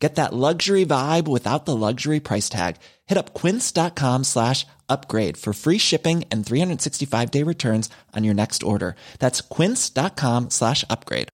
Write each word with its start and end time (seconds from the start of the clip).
Get 0.00 0.14
that 0.14 0.32
luxury 0.32 0.86
vibe 0.86 1.28
without 1.28 1.66
the 1.66 1.76
luxury 1.76 2.20
price 2.20 2.48
tag. 2.48 2.76
Hit 3.06 3.18
up 3.18 3.34
quince.com 3.34 4.24
slash 4.24 4.66
upgrade 4.88 5.36
for 5.36 5.52
free 5.52 5.78
shipping 5.78 6.24
and 6.32 6.44
365 6.44 7.30
day 7.30 7.42
returns 7.42 7.90
on 8.16 8.24
your 8.24 8.34
next 8.34 8.62
order. 8.62 8.96
That's 9.18 9.42
quince.com 9.42 10.48
slash 10.48 10.84
upgrade. 10.88 11.28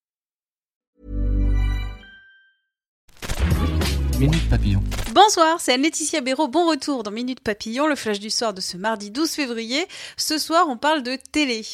Minute 4.18 4.48
Papillon. 4.48 4.82
Bonsoir, 5.12 5.60
c'est 5.60 5.76
Laetitia 5.76 6.22
Béraud. 6.22 6.48
Bon 6.48 6.66
retour 6.68 7.02
dans 7.02 7.10
Minute 7.10 7.40
Papillon, 7.40 7.86
le 7.86 7.94
flash 7.96 8.18
du 8.18 8.30
soir 8.30 8.54
de 8.54 8.62
ce 8.62 8.78
mardi 8.78 9.10
12 9.10 9.30
février. 9.30 9.86
Ce 10.16 10.38
soir, 10.38 10.66
on 10.68 10.78
parle 10.78 11.02
de 11.02 11.18
télé 11.32 11.66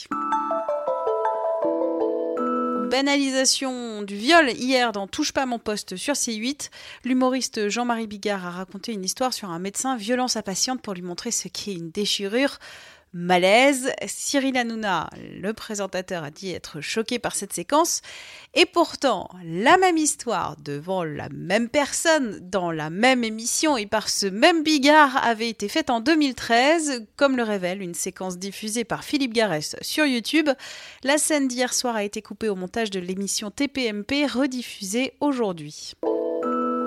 banalisation 2.92 4.02
du 4.02 4.16
viol 4.16 4.51
hier 4.51 4.92
dans 4.92 5.06
Touche 5.06 5.33
pas 5.33 5.46
mon 5.46 5.59
poste 5.59 5.96
sur 5.96 6.12
C8, 6.12 6.69
l'humoriste 7.06 7.70
Jean-Marie 7.70 8.06
Bigard 8.06 8.46
a 8.46 8.50
raconté 8.50 8.92
une 8.92 9.02
histoire 9.02 9.33
sur 9.33 9.48
un 9.48 9.59
médecin 9.59 9.96
violant 9.96 10.28
sa 10.28 10.42
patiente 10.42 10.83
pour 10.83 10.92
lui 10.92 11.00
montrer 11.00 11.30
ce 11.30 11.48
qu'est 11.48 11.73
une 11.73 11.91
déchirure 11.91 12.59
malaise. 13.12 13.90
Cyril 14.06 14.56
Hanouna, 14.56 15.10
le 15.40 15.52
présentateur, 15.52 16.24
a 16.24 16.30
dit 16.30 16.50
être 16.50 16.80
choqué 16.80 17.18
par 17.18 17.34
cette 17.34 17.52
séquence. 17.52 18.02
Et 18.54 18.66
pourtant, 18.66 19.28
la 19.44 19.78
même 19.78 19.96
histoire 19.96 20.56
devant 20.62 21.04
la 21.04 21.28
même 21.30 21.69
personne, 21.69 22.38
dans 22.42 22.70
la 22.70 22.91
même 22.91 23.24
émission 23.24 23.77
et 23.77 23.86
par 23.86 24.08
ce 24.08 24.27
même 24.27 24.62
Bigard 24.62 25.16
avait 25.24 25.48
été 25.48 25.69
faite 25.69 25.91
en 25.91 26.00
2013, 26.00 27.06
comme 27.16 27.36
le 27.36 27.42
révèle 27.42 27.82
une 27.82 27.94
séquence 27.94 28.38
diffusée 28.38 28.84
par 28.84 29.04
Philippe 29.04 29.32
Garès 29.32 29.76
sur 29.80 30.06
YouTube. 30.06 30.50
La 31.02 31.19
scène 31.19 31.48
d'hier 31.48 31.72
soir 31.72 31.97
a 31.97 32.04
été 32.04 32.22
coupée 32.22 32.48
au 32.48 32.56
montage 32.56 32.91
de 32.91 33.00
l'émission 33.00 33.50
TPMP 33.50 34.26
rediffusée 34.26 35.14
aujourd'hui. 35.20 35.94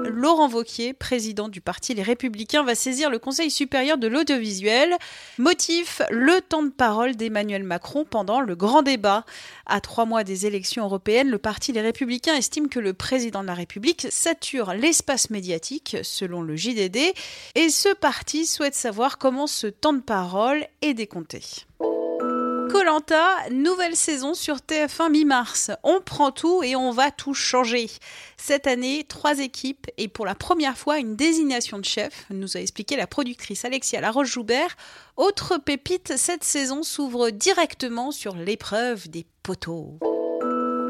Laurent 0.10 0.48
Vauquier, 0.48 0.94
président 0.94 1.50
du 1.50 1.62
parti 1.62 1.94
Les 1.94 2.04
Républicains, 2.04 2.64
va 2.64 2.76
saisir 2.76 3.10
le 3.10 3.20
Conseil 3.20 3.50
supérieur 3.50 3.98
de 3.98 4.08
l'audiovisuel. 4.08 4.96
Motif 5.38 6.02
le 6.12 6.42
temps 6.42 6.64
de 6.64 6.70
parole 6.70 7.16
d'Emmanuel 7.16 7.64
Macron 7.64 8.06
pendant 8.06 8.40
le 8.40 8.56
grand 8.56 8.82
débat. 8.82 9.26
À 9.66 9.82
trois 9.82 10.06
mois 10.06 10.24
des 10.24 10.46
élections 10.46 10.86
européennes, 10.86 11.30
le 11.30 11.38
parti 11.38 11.72
Les 11.72 11.82
Républicains 11.82 12.36
estime 12.36 12.70
que 12.70 12.80
le 12.80 12.94
président 12.94 13.42
de 13.42 13.48
la 13.48 13.54
République 13.54 14.08
sature 14.10 14.74
l'espace 14.74 15.30
médiatique, 15.30 15.98
selon 16.04 16.42
le 16.42 16.56
JDD, 16.56 16.98
et 17.56 17.70
ce 17.70 17.94
parti 17.94 18.46
souhaite 18.46 18.76
savoir 18.76 19.18
comment 19.18 19.48
ce 19.48 19.68
temps 19.68 19.94
de 19.94 20.02
parole 20.02 20.66
est 20.82 20.94
décompté. 20.94 21.42
Colanta, 22.78 23.38
nouvelle 23.52 23.96
saison 23.96 24.34
sur 24.34 24.58
TF1 24.58 25.10
mi-mars. 25.10 25.72
On 25.82 26.02
prend 26.02 26.32
tout 26.32 26.62
et 26.62 26.76
on 26.76 26.92
va 26.92 27.10
tout 27.10 27.34
changer. 27.34 27.90
Cette 28.36 28.68
année, 28.68 29.06
trois 29.08 29.40
équipes 29.40 29.88
et 29.98 30.10
pour 30.10 30.26
la 30.26 30.36
première 30.36 30.78
fois 30.78 31.00
une 31.00 31.16
désignation 31.16 31.80
de 31.80 31.86
chef, 31.86 32.26
nous 32.32 32.58
a 32.58 32.60
expliqué 32.60 32.98
la 32.98 33.08
productrice 33.08 33.64
Alexia 33.64 34.02
Laroche-Joubert. 34.02 34.76
Autre 35.16 35.58
pépite, 35.58 36.18
cette 36.18 36.44
saison 36.44 36.84
s'ouvre 36.84 37.30
directement 37.30 38.12
sur 38.12 38.36
l'épreuve 38.36 39.08
des 39.08 39.26
poteaux. 39.42 39.98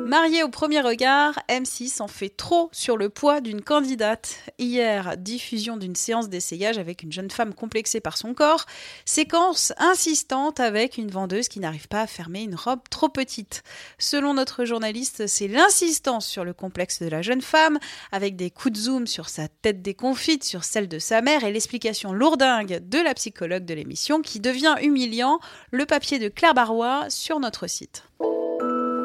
Marié 0.06 0.44
au 0.44 0.50
premier 0.50 0.82
regard, 0.82 1.34
M6 1.50 2.00
en 2.00 2.08
fait 2.08 2.30
trop 2.30 2.70
sur 2.72 2.96
le 2.96 3.10
poids 3.10 3.42
d'une 3.42 3.64
candidate. 3.64 4.38
Hier, 4.60 5.18
diffusion 5.18 5.78
d'une 5.78 5.96
séance 5.96 6.30
d'essayage 6.30 6.78
avec 6.78 7.02
une 7.02 7.12
jeune 7.12 7.32
femme 7.32 7.56
complexée 7.56 8.02
par 8.02 8.16
son 8.16 8.36
corps. 8.36 8.68
Séquence 9.06 9.74
insistante 9.80 10.60
avec 10.60 11.00
une 11.00 11.10
vendeuse 11.10 11.48
qui 11.48 11.60
n'arrive 11.60 11.88
pas 11.88 12.02
à 12.02 12.08
fermer 12.08 12.44
une 12.44 12.54
robe 12.54 12.82
trop 12.92 13.10
petite. 13.10 13.64
Selon 13.98 14.36
notre 14.36 14.64
journaliste, 14.64 15.26
c'est 15.26 15.48
l'insistance 15.48 16.28
sur 16.28 16.46
le 16.46 16.54
complexe 16.54 17.02
de 17.02 17.08
la 17.08 17.24
jeune 17.24 17.42
femme, 17.42 17.80
avec 18.12 18.36
des 18.36 18.52
coups 18.52 18.74
de 18.74 18.80
zoom 18.80 19.08
sur 19.08 19.28
sa 19.28 19.48
tête 19.48 19.82
déconfite, 19.82 20.44
sur 20.44 20.66
celle 20.66 20.88
de 20.88 21.00
sa 21.00 21.22
mère 21.22 21.44
et 21.44 21.52
l'explication 21.52 22.14
lourdingue 22.14 22.78
de 22.88 23.00
la 23.00 23.16
psychologue 23.16 23.66
de 23.66 23.74
l'émission 23.74 24.22
qui 24.22 24.40
devient 24.40 24.76
humiliant, 24.84 25.40
le 25.72 25.88
papier 25.88 26.20
de 26.20 26.30
Claire 26.30 26.54
Barrois 26.54 27.10
sur 27.10 27.40
notre 27.40 27.66
site. 27.66 28.04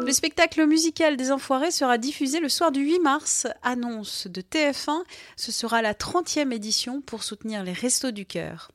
Le 0.03 0.12
spectacle 0.12 0.66
musical 0.66 1.16
des 1.16 1.31
Enfoirés 1.31 1.71
sera 1.71 1.99
diffusé 1.99 2.41
le 2.41 2.49
soir 2.49 2.72
du 2.72 2.81
8 2.81 3.00
mars. 3.00 3.47
Annonce 3.62 4.27
de 4.27 4.41
TF1, 4.41 5.03
ce 5.37 5.53
sera 5.53 5.83
la 5.83 5.94
30e 5.94 6.53
édition 6.53 7.00
pour 7.00 7.22
soutenir 7.22 7.62
les 7.62 7.72
Restos 7.72 8.11
du 8.11 8.27
Cœur. 8.27 8.71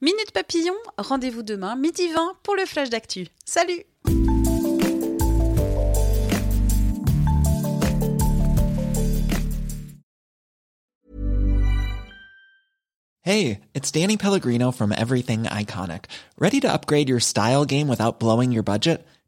Minute 0.00 0.32
Papillon, 0.32 0.74
rendez-vous 0.98 1.42
demain, 1.42 1.76
midi 1.76 2.08
20 2.08 2.34
pour 2.42 2.56
le 2.56 2.66
Flash 2.66 2.90
d'Actu. 2.90 3.28
Salut 3.44 3.84
Hey, 13.22 13.60
it's 13.74 13.90
Danny 13.90 14.16
Pellegrino 14.16 14.70
from 14.70 14.92
Everything 14.92 15.44
Iconic. 15.44 16.04
Ready 16.38 16.60
to 16.60 16.72
upgrade 16.72 17.08
your 17.08 17.18
style 17.18 17.64
game 17.64 17.88
without 17.88 18.20
blowing 18.20 18.52
your 18.52 18.62
budget? 18.62 19.04